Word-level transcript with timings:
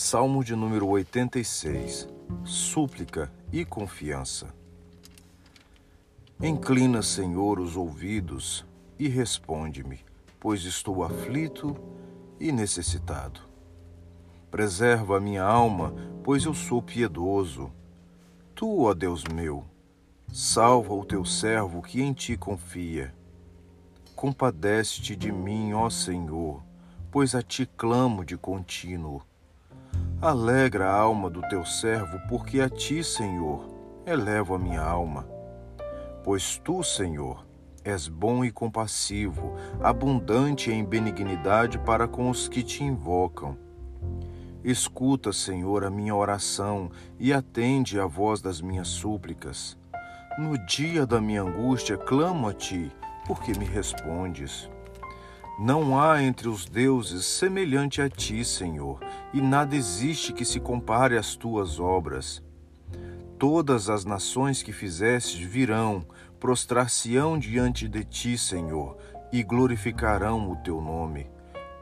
Salmo 0.00 0.44
de 0.44 0.54
número 0.54 0.86
86 0.86 2.08
Súplica 2.44 3.32
e 3.52 3.64
confiança. 3.64 4.54
Inclina, 6.40 7.02
Senhor, 7.02 7.58
os 7.58 7.74
ouvidos 7.76 8.64
e 8.96 9.08
responde-me, 9.08 9.98
pois 10.38 10.62
estou 10.62 11.02
aflito 11.02 11.76
e 12.38 12.52
necessitado. 12.52 13.40
Preserva 14.52 15.16
a 15.16 15.20
minha 15.20 15.42
alma, 15.42 15.92
pois 16.22 16.44
eu 16.44 16.54
sou 16.54 16.80
piedoso. 16.80 17.72
Tu, 18.54 18.82
ó 18.84 18.94
Deus 18.94 19.24
meu, 19.24 19.64
salva 20.32 20.94
o 20.94 21.04
teu 21.04 21.24
servo 21.24 21.82
que 21.82 22.00
em 22.00 22.12
ti 22.12 22.36
confia. 22.36 23.12
Compadece-te 24.14 25.16
de 25.16 25.32
mim, 25.32 25.72
ó 25.72 25.90
Senhor, 25.90 26.62
pois 27.10 27.34
a 27.34 27.42
ti 27.42 27.66
clamo 27.76 28.24
de 28.24 28.36
contínuo. 28.36 29.26
Alegra 30.20 30.90
a 30.90 30.92
alma 30.92 31.30
do 31.30 31.40
teu 31.42 31.64
servo, 31.64 32.18
porque 32.28 32.60
a 32.60 32.68
ti, 32.68 33.04
Senhor, 33.04 33.68
elevo 34.04 34.52
a 34.52 34.58
minha 34.58 34.82
alma. 34.82 35.24
Pois 36.24 36.58
tu, 36.58 36.82
Senhor, 36.82 37.46
és 37.84 38.08
bom 38.08 38.44
e 38.44 38.50
compassivo, 38.50 39.54
abundante 39.80 40.72
em 40.72 40.84
benignidade 40.84 41.78
para 41.78 42.08
com 42.08 42.28
os 42.30 42.48
que 42.48 42.64
te 42.64 42.82
invocam. 42.82 43.56
Escuta, 44.64 45.32
Senhor, 45.32 45.84
a 45.84 45.90
minha 45.90 46.16
oração 46.16 46.90
e 47.16 47.32
atende 47.32 48.00
à 48.00 48.04
voz 48.04 48.42
das 48.42 48.60
minhas 48.60 48.88
súplicas. 48.88 49.78
No 50.36 50.58
dia 50.66 51.06
da 51.06 51.20
minha 51.20 51.42
angústia, 51.42 51.96
clamo 51.96 52.48
a 52.48 52.52
ti, 52.52 52.90
porque 53.24 53.56
me 53.56 53.64
respondes. 53.64 54.68
Não 55.58 56.00
há 56.00 56.22
entre 56.22 56.48
os 56.48 56.64
deuses 56.66 57.24
semelhante 57.24 58.00
a 58.00 58.08
ti, 58.08 58.44
Senhor, 58.44 59.00
e 59.34 59.40
nada 59.40 59.74
existe 59.74 60.32
que 60.32 60.44
se 60.44 60.60
compare 60.60 61.18
às 61.18 61.34
tuas 61.34 61.80
obras. 61.80 62.40
Todas 63.40 63.90
as 63.90 64.04
nações 64.04 64.62
que 64.62 64.72
fizestes 64.72 65.40
virão, 65.40 66.06
prostrar-se-ão 66.38 67.36
diante 67.36 67.88
de 67.88 68.04
ti, 68.04 68.38
Senhor, 68.38 68.96
e 69.32 69.42
glorificarão 69.42 70.48
o 70.48 70.54
teu 70.54 70.80
nome. 70.80 71.28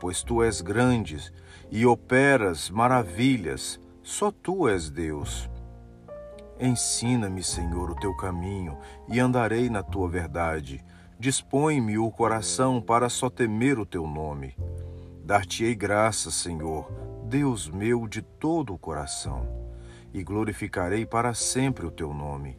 Pois 0.00 0.22
tu 0.22 0.42
és 0.42 0.62
grande 0.62 1.30
e 1.70 1.84
operas 1.84 2.70
maravilhas, 2.70 3.78
só 4.02 4.30
tu 4.30 4.66
és 4.70 4.88
Deus. 4.88 5.50
Ensina-me, 6.58 7.42
Senhor, 7.42 7.90
o 7.90 7.96
teu 7.96 8.16
caminho, 8.16 8.78
e 9.06 9.20
andarei 9.20 9.68
na 9.68 9.82
tua 9.82 10.08
verdade 10.08 10.82
Dispõe-me 11.18 11.96
o 11.96 12.10
coração 12.10 12.78
para 12.78 13.08
só 13.08 13.30
temer 13.30 13.78
o 13.78 13.86
teu 13.86 14.06
nome. 14.06 14.54
Dar-te-ei 15.24 15.74
graça, 15.74 16.30
Senhor, 16.30 16.92
Deus 17.24 17.70
meu, 17.70 18.06
de 18.06 18.20
todo 18.20 18.74
o 18.74 18.78
coração, 18.78 19.48
e 20.12 20.22
glorificarei 20.22 21.06
para 21.06 21.32
sempre 21.32 21.86
o 21.86 21.90
teu 21.90 22.12
nome. 22.12 22.58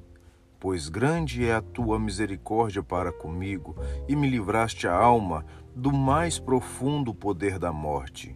Pois 0.59 0.89
grande 0.89 1.45
é 1.45 1.53
a 1.53 1.61
tua 1.61 1.99
misericórdia 1.99 2.81
para 2.81 3.11
comigo, 3.11 3.75
e 4.07 4.15
me 4.15 4.27
livraste 4.27 4.87
a 4.87 4.95
alma 4.95 5.45
do 5.75 5.93
mais 5.93 6.39
profundo 6.39 7.13
poder 7.13 7.59
da 7.59 7.71
morte. 7.71 8.35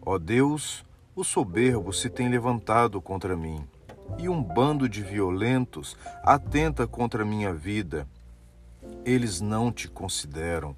Ó 0.00 0.16
Deus, 0.16 0.84
o 1.16 1.24
soberbo 1.24 1.92
se 1.92 2.08
tem 2.08 2.28
levantado 2.28 3.02
contra 3.02 3.36
mim, 3.36 3.66
e 4.16 4.28
um 4.28 4.40
bando 4.40 4.88
de 4.88 5.02
violentos 5.02 5.96
atenta 6.22 6.86
contra 6.86 7.24
minha 7.24 7.52
vida 7.52 8.06
eles 9.04 9.40
não 9.40 9.72
te 9.72 9.88
consideram. 9.88 10.76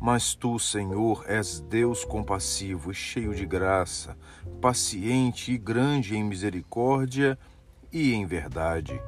Mas 0.00 0.34
tu, 0.34 0.58
Senhor, 0.58 1.24
és 1.26 1.60
Deus 1.60 2.04
compassivo 2.04 2.90
e 2.90 2.94
cheio 2.94 3.34
de 3.34 3.46
graça, 3.46 4.16
paciente 4.60 5.52
e 5.52 5.58
grande 5.58 6.16
em 6.16 6.22
misericórdia 6.22 7.38
e 7.92 8.12
em 8.12 8.26
verdade. 8.26 9.00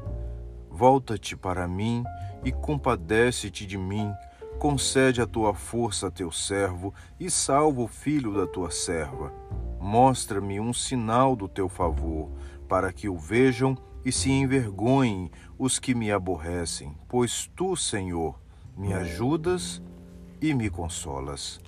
Volta-te 0.71 1.37
para 1.37 1.69
mim 1.69 2.05
e 2.45 2.51
compadece-te 2.51 3.67
de 3.67 3.77
mim. 3.77 4.13
Concede 4.59 5.21
a 5.21 5.27
tua 5.27 5.55
força 5.55 6.09
a 6.09 6.11
teu 6.11 6.33
servo 6.33 6.93
e 7.21 7.31
salva 7.31 7.83
o 7.83 7.89
filho 7.89 8.35
da 8.35 8.47
tua 8.47 8.71
serva. 8.71 9.33
Mostra-me 9.81 10.59
um 10.59 10.73
sinal 10.73 11.37
do 11.37 11.47
teu 11.47 11.69
favor, 11.69 12.31
para 12.67 12.93
que 12.93 13.09
o 13.09 13.17
vejam 13.17 13.77
e 14.05 14.11
se 14.11 14.31
envergonhem 14.31 15.31
os 15.59 15.79
que 15.79 15.95
me 15.95 16.11
aborrecem, 16.11 16.97
pois 17.09 17.51
tu, 17.55 17.77
Senhor, 17.77 18.39
me 18.79 18.95
ajudas 18.95 19.83
e 20.41 20.55
me 20.55 20.71
consolas. 20.71 21.61